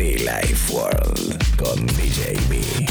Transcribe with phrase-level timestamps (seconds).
[0.00, 2.86] Be Life World con DJ B.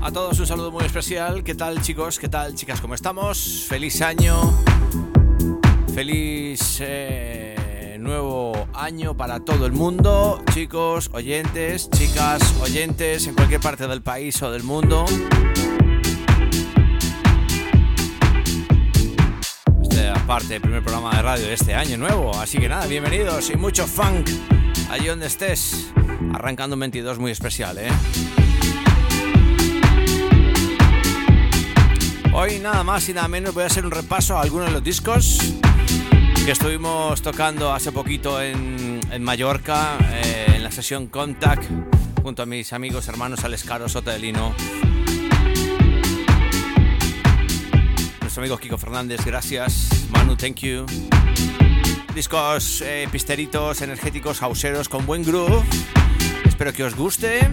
[0.00, 1.42] A todos un saludo muy especial.
[1.42, 2.20] ¿Qué tal chicos?
[2.20, 2.80] ¿Qué tal chicas?
[2.80, 3.66] ¿Cómo estamos?
[3.68, 4.65] Feliz año.
[5.96, 10.44] Feliz eh, nuevo año para todo el mundo.
[10.52, 15.06] Chicos, oyentes, chicas, oyentes en cualquier parte del país o del mundo.
[19.82, 22.36] Este aparte el primer programa de radio de este año nuevo.
[22.38, 24.28] Así que nada, bienvenidos y mucho funk
[24.90, 25.94] allí donde estés.
[26.34, 27.88] Arrancando un 22 muy especial, ¿eh?
[32.34, 34.84] Hoy nada más y nada menos voy a hacer un repaso a algunos de los
[34.84, 35.56] discos
[36.46, 41.64] que estuvimos tocando hace poquito en, Mallorca, eh, en la sesión Contact,
[42.22, 44.54] junto a mis amigos hermanos Alescaro Sota de Lino.
[48.20, 50.06] Nuestro amigo Kiko Fernández, gracias.
[50.10, 50.86] Manu, thank you.
[52.14, 55.64] Discos eh, pisteritos, energéticos, hauseros, con buen groove.
[56.44, 57.50] Espero que os guste.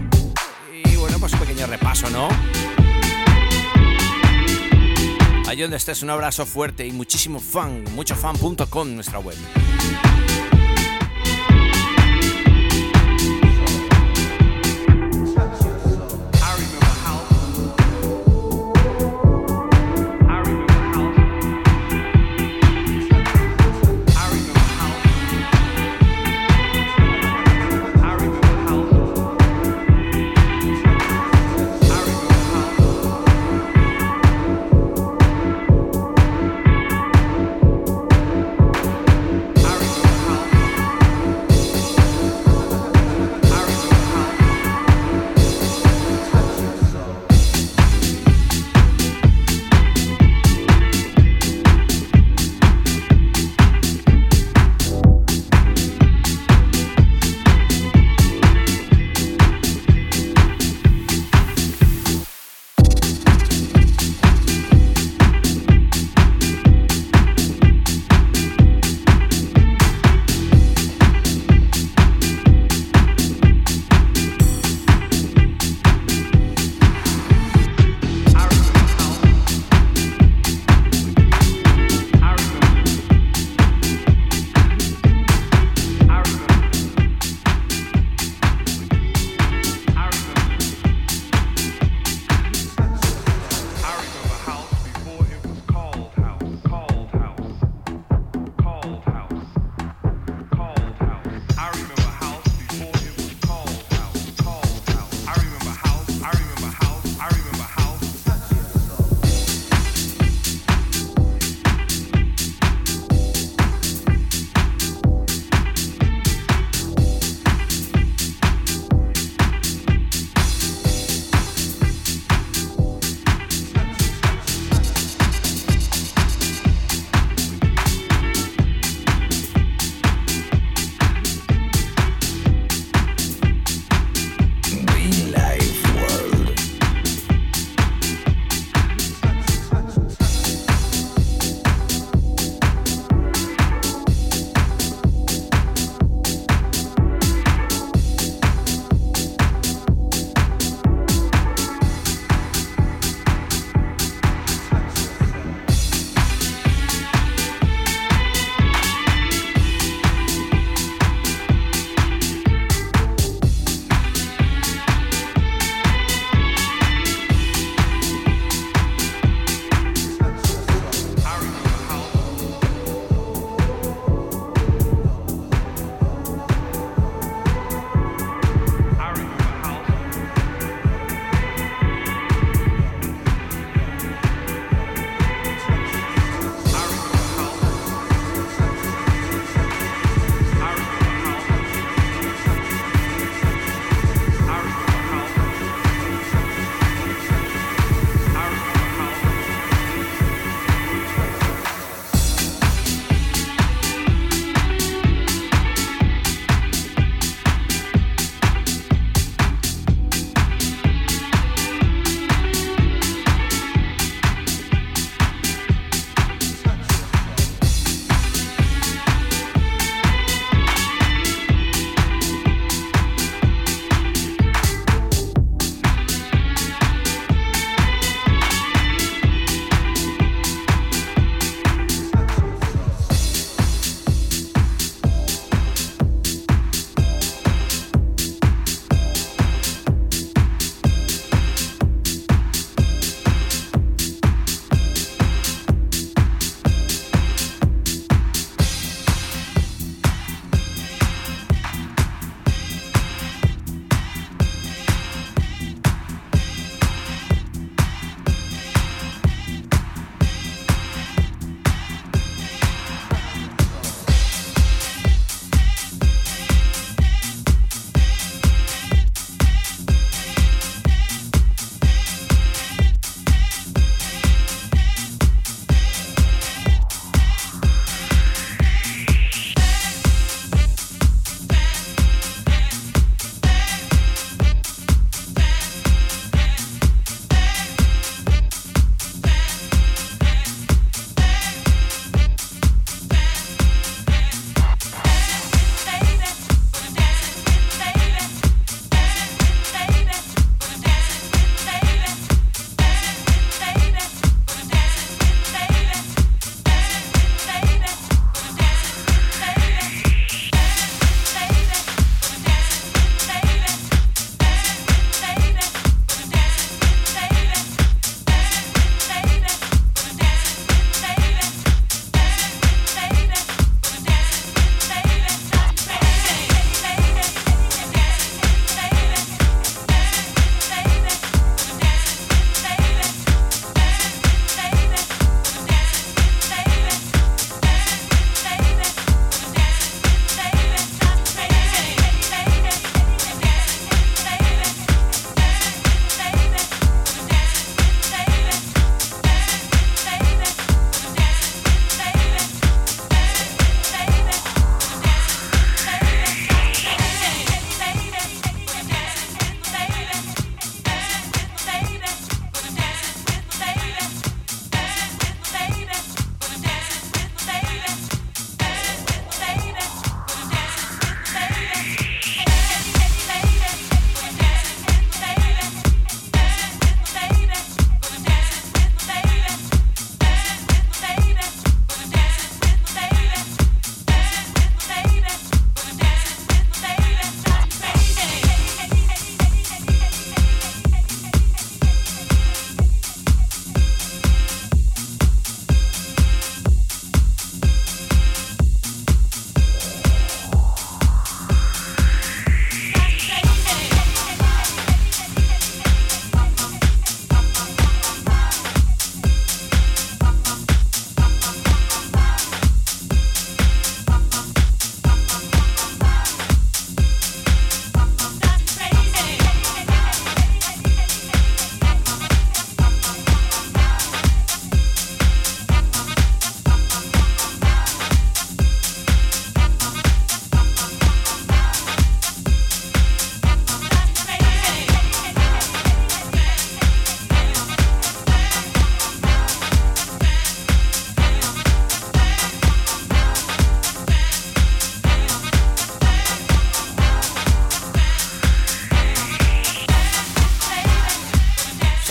[0.72, 2.30] Y bueno, pues un pequeño repaso, ¿no?
[5.54, 9.38] Allí donde estés, un abrazo fuerte y muchísimo fan, muchofan.com, nuestra web.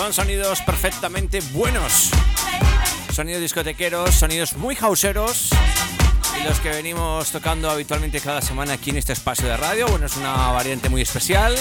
[0.03, 2.11] Son sonidos perfectamente buenos.
[3.13, 5.51] Sonidos discotequeros, sonidos muy houseeros
[6.41, 9.87] y los que venimos tocando habitualmente cada semana aquí en este espacio de radio.
[9.87, 11.57] Bueno, es una variante muy especial.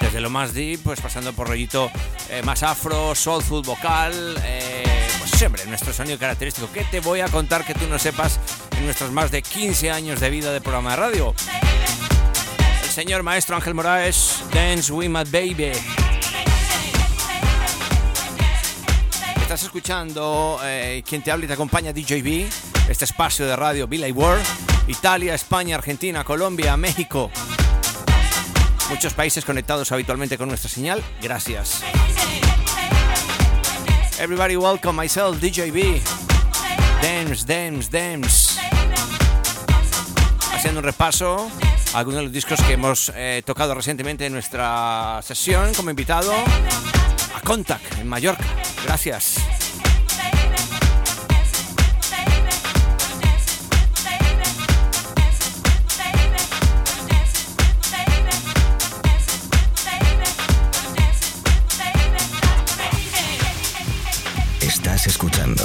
[0.00, 1.90] Desde lo más deep, pues pasando por rollito
[2.30, 4.84] eh, más afro, soulful, vocal, eh,
[5.18, 6.68] pues siempre nuestro sonido característico.
[6.72, 8.38] ¿Qué te voy a contar que tú no sepas
[8.78, 11.34] en nuestros más de 15 años de vida de programa de radio?
[12.84, 15.72] El señor maestro Ángel Moraes, Dance with my baby.
[19.54, 22.48] Estás escuchando eh, quien te habla y te acompaña DJB,
[22.88, 24.44] este espacio de radio Billy World,
[24.88, 27.30] Italia, España, Argentina, Colombia, México.
[28.90, 31.04] Muchos países conectados habitualmente con nuestra señal.
[31.22, 31.84] Gracias.
[34.18, 36.02] Everybody welcome myself, DJB.
[37.00, 38.60] Dance, dance, dance.
[40.52, 41.48] Haciendo un repaso
[41.94, 46.32] algunos de los discos que hemos eh, tocado recientemente en nuestra sesión como invitado
[47.34, 48.44] a Contact en Mallorca.
[48.84, 49.36] Gracias.
[64.60, 65.64] Estás escuchando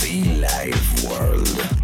[0.00, 1.79] Be Life World.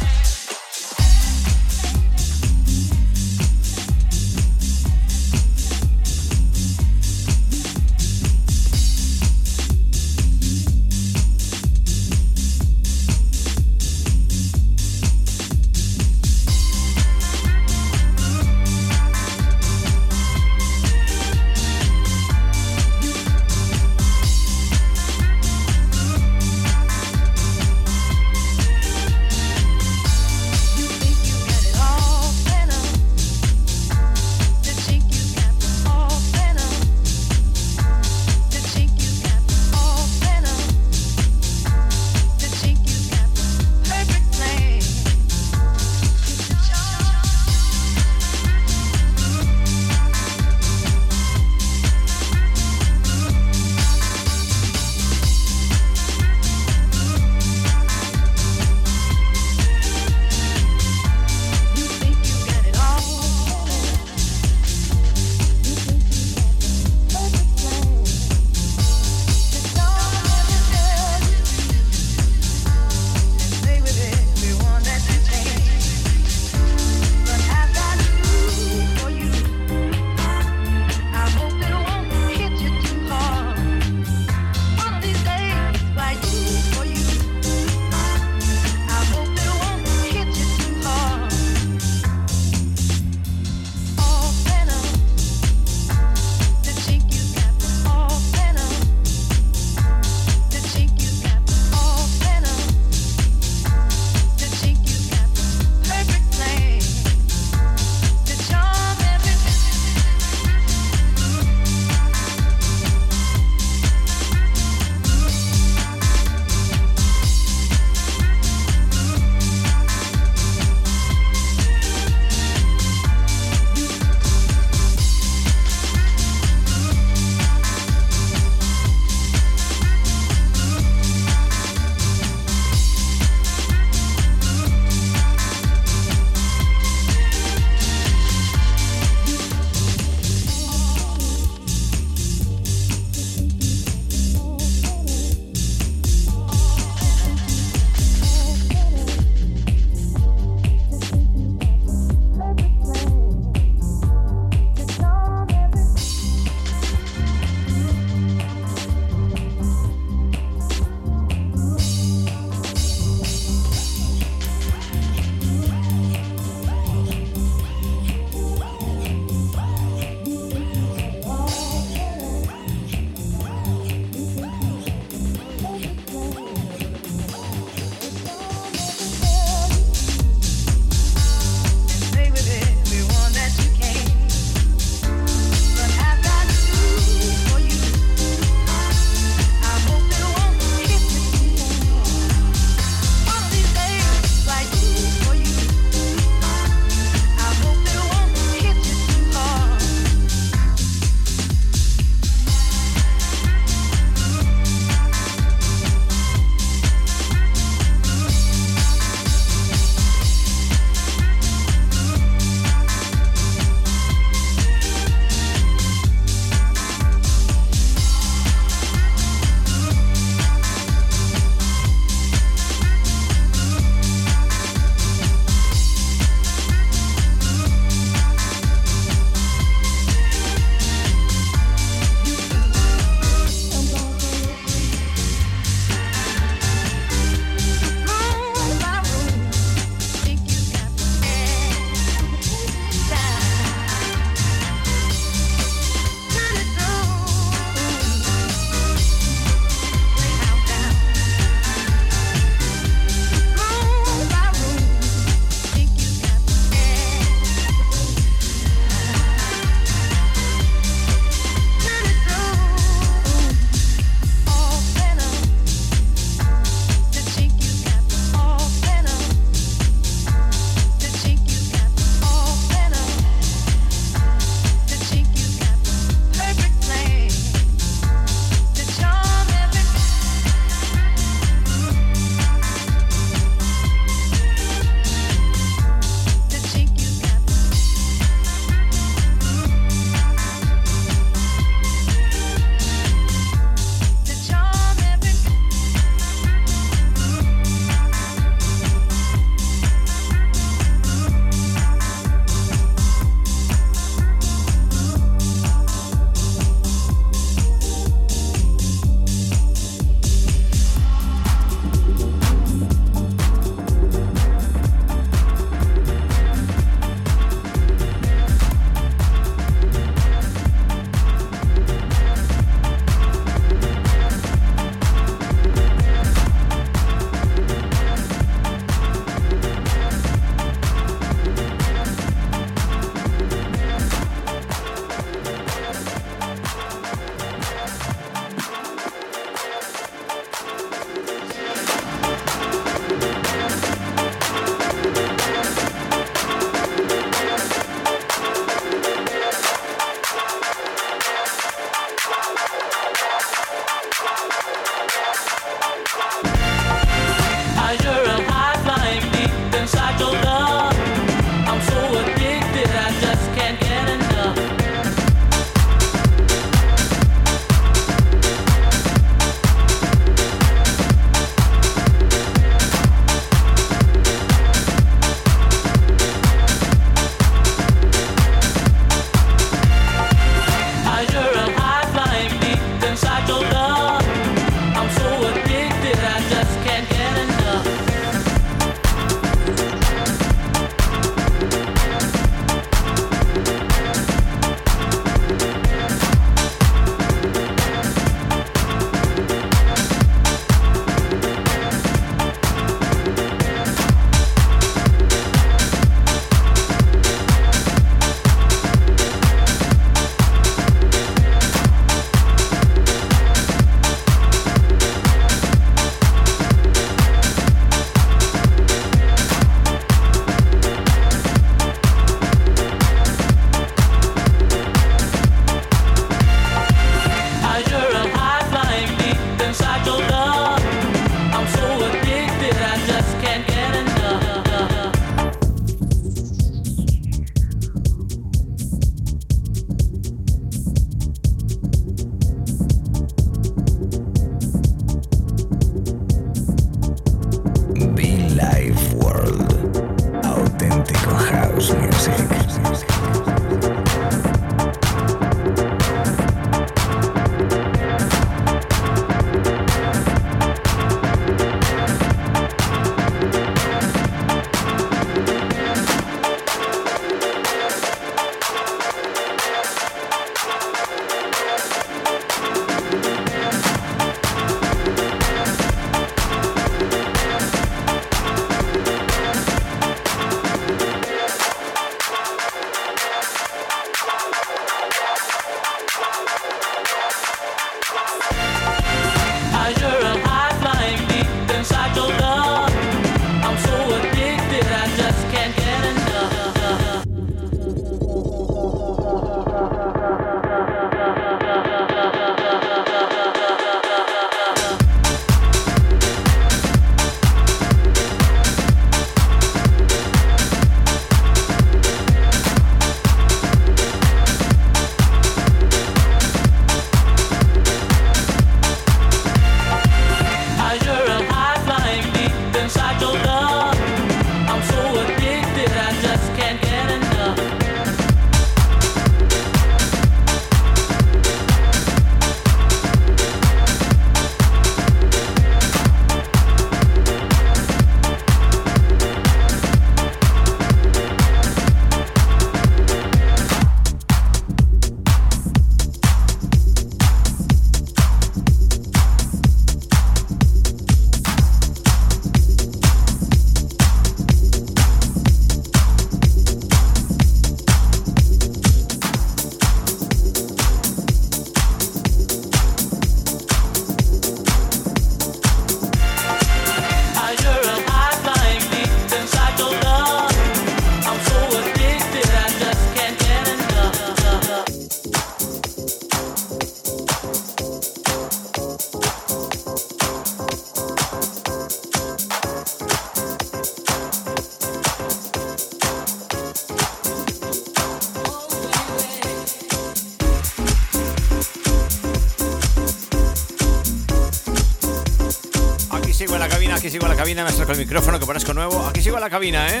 [597.84, 599.06] Acerco el micrófono que parezco nuevo.
[599.06, 600.00] Aquí sigo a la cabina, ¿eh?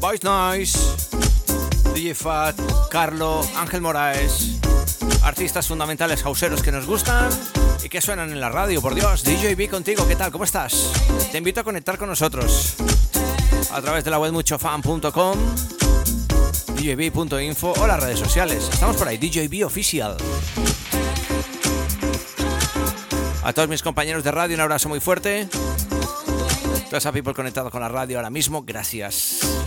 [0.00, 0.78] Voice Noise,
[1.94, 2.56] DJ Fat,
[2.90, 4.58] Carlo, Ángel Moraes.
[5.22, 7.30] Artistas fundamentales hauseros que nos gustan
[7.82, 9.22] y que suenan en la radio, por Dios.
[9.24, 10.30] DJ B contigo, ¿qué tal?
[10.30, 10.92] ¿Cómo estás?
[11.30, 12.74] Te invito a conectar con nosotros
[13.72, 15.38] a través de la web muchofan.com,
[16.76, 18.68] djb.info o las redes sociales.
[18.70, 20.16] Estamos por ahí, DJB Oficial.
[23.42, 25.48] A todos mis compañeros de radio, un abrazo muy fuerte.
[26.92, 29.61] Toda esa people conectado con la radio ahora mismo, gracias.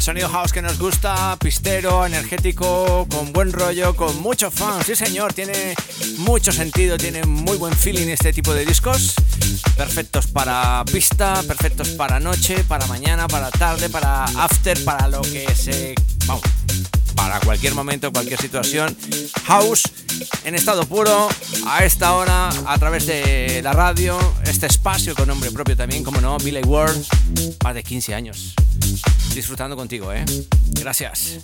[0.00, 4.82] El sonido house que nos gusta, pistero, energético, con buen rollo, con mucho fan.
[4.82, 5.74] Sí, señor, tiene
[6.16, 9.14] mucho sentido, tiene muy buen feeling este tipo de discos.
[9.76, 15.46] Perfectos para pista, perfectos para noche, para mañana, para tarde, para after, para lo que
[15.54, 15.94] se.
[16.24, 16.44] Vamos,
[17.14, 18.96] para cualquier momento, cualquier situación.
[19.44, 19.82] House
[20.44, 21.28] en estado puro,
[21.66, 26.22] a esta hora, a través de la radio, este espacio con nombre propio también, como
[26.22, 27.04] no, Billy World,
[27.62, 28.54] más de 15 años.
[29.34, 30.24] Disfrutando contigo, ¿eh?
[30.80, 31.40] Gracias.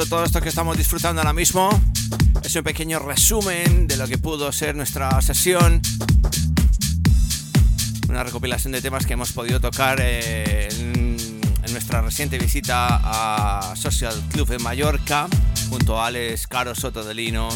[0.00, 1.68] Tocando, todo esto que estamos disfrutando ahora mismo.
[2.42, 5.80] Es un pequeño resumen de lo que pudo ser nuestra sesión.
[8.08, 11.16] Una recopilación de temas que hemos podido tocar eh, en,
[11.72, 15.28] nuestra reciente visita a Social Club en Mallorca,
[15.68, 17.48] junto a Alex, Caro Soto de Lino,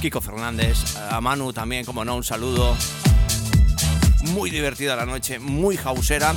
[0.00, 2.76] Kiko Fernández, a Manu también, como no, un saludo.
[4.32, 6.34] Muy divertida la noche, muy hausera,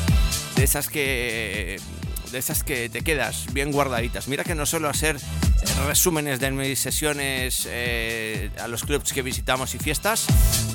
[0.56, 1.80] de esas que
[2.34, 4.28] de esas que te quedas bien guardaditas.
[4.28, 5.18] Mira que no suelo hacer
[5.86, 10.26] resúmenes de mis sesiones eh, a los clubs que visitamos y fiestas,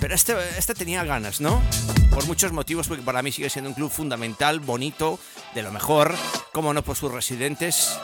[0.00, 1.62] pero este, este tenía ganas, ¿no?
[2.10, 5.18] Por muchos motivos, porque para mí sigue siendo un club fundamental, bonito,
[5.54, 6.14] de lo mejor,
[6.52, 7.98] como no por sus residentes.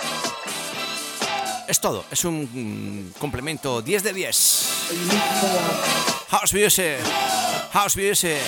[1.68, 4.68] Es todo, es un complemento 10 de 10.
[6.30, 6.98] House Music.
[7.72, 8.38] House Music.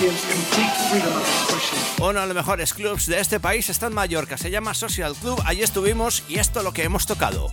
[1.99, 4.37] Uno de los mejores clubs de este país está en Mallorca.
[4.37, 5.41] Se llama Social Club.
[5.45, 7.51] Allí estuvimos y esto es lo que hemos tocado.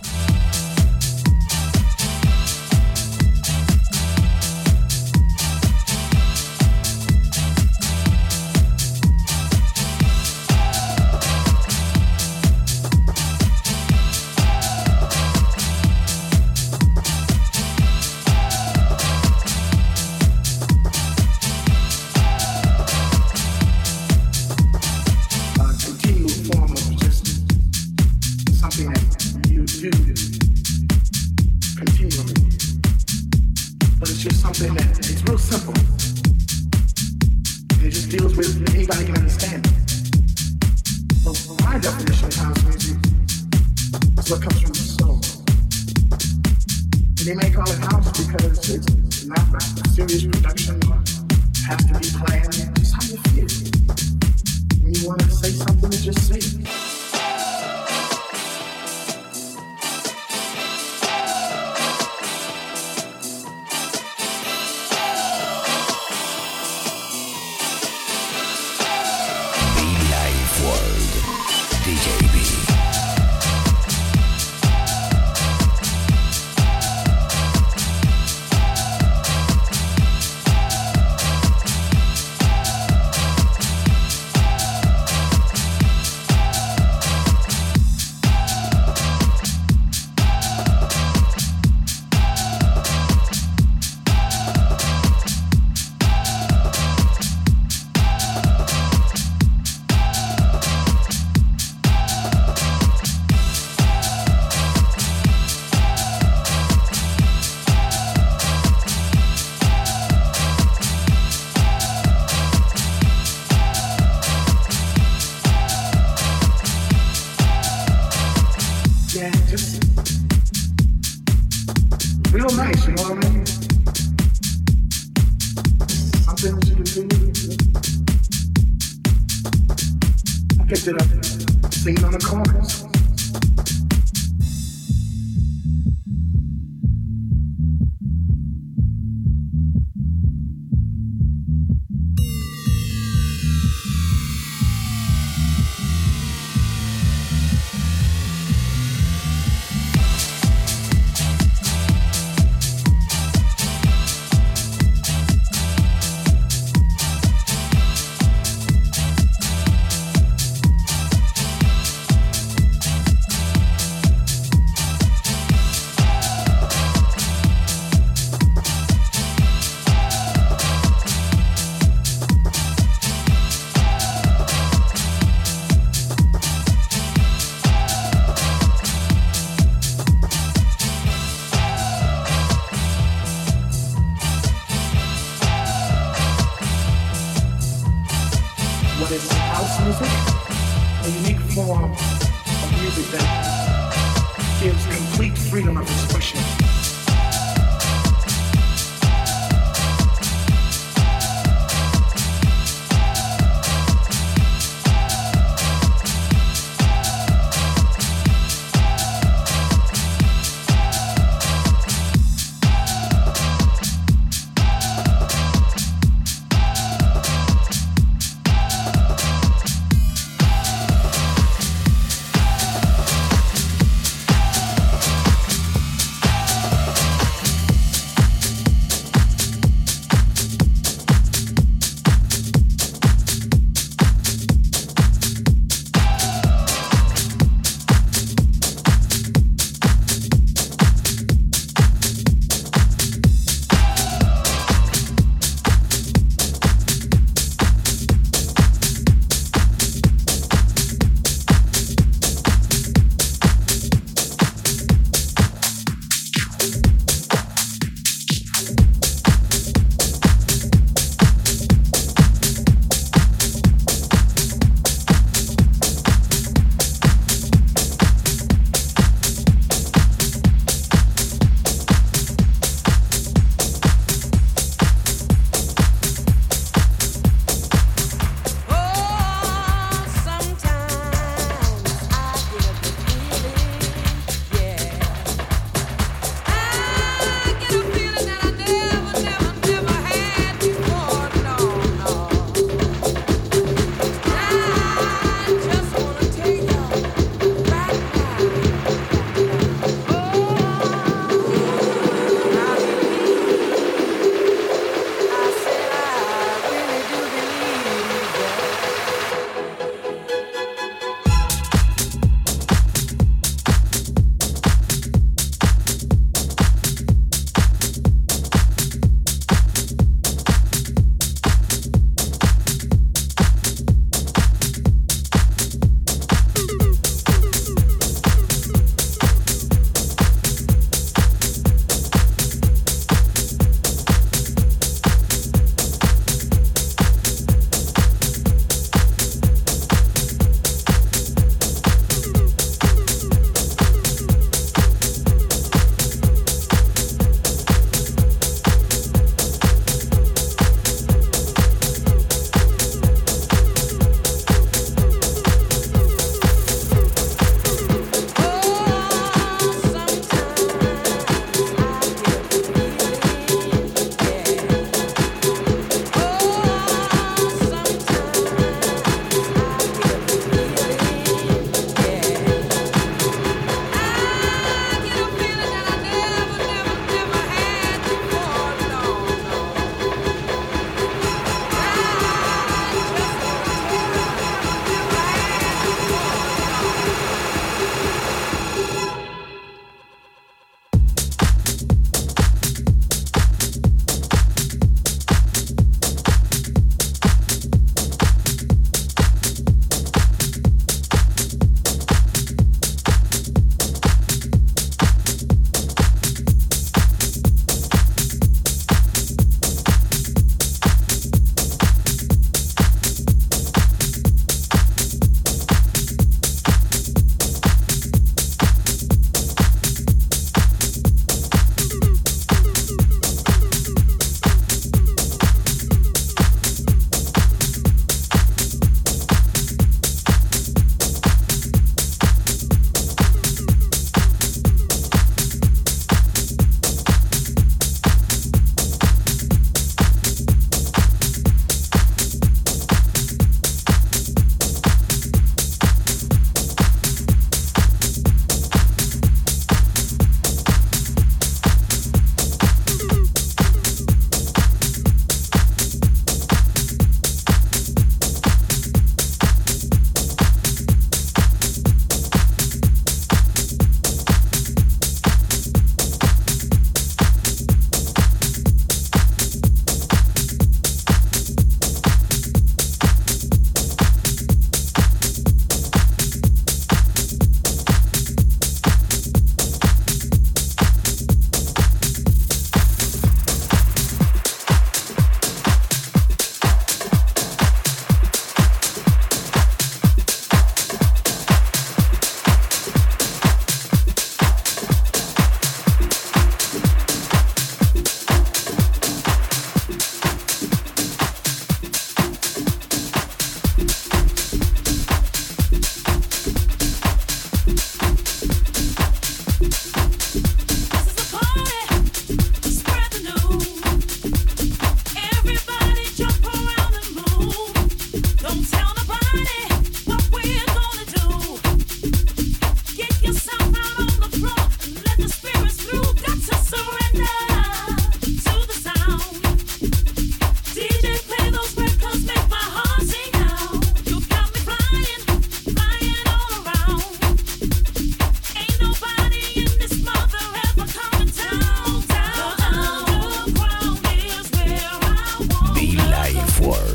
[546.57, 546.94] Network.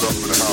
[0.00, 0.46] De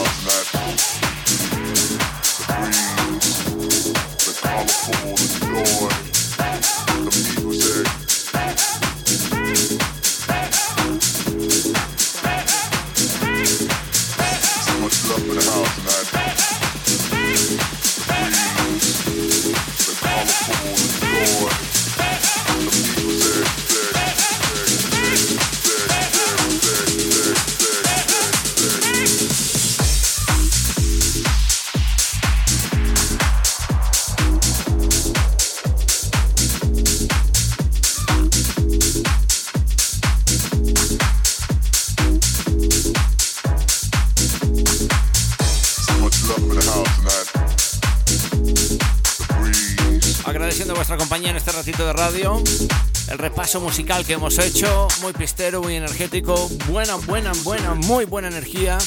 [52.04, 58.28] El repaso musical que hemos hecho, muy pistero, muy energético, buena, buena, buena, muy buena
[58.28, 58.78] energía.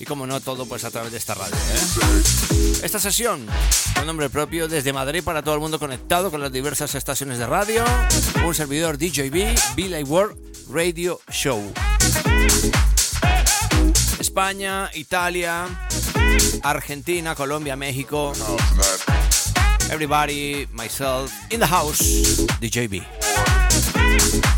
[0.00, 1.54] Y como no, todo pues a través de esta radio.
[1.54, 2.22] ¿eh?
[2.82, 3.46] Esta sesión,
[3.94, 7.46] con nombre propio, desde Madrid para todo el mundo conectado con las diversas estaciones de
[7.46, 7.84] radio.
[8.42, 10.38] Un servidor DJB, Billy World
[10.70, 11.60] Radio Show.
[14.18, 15.66] España, Italia,
[16.62, 18.32] Argentina, Colombia, México.
[19.90, 22.00] Everybody, myself, in the house,
[22.60, 23.04] DJB.
[23.12, 24.55] The Life World con DJB.